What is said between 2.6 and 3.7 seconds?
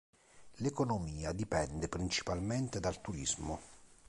dal turismo.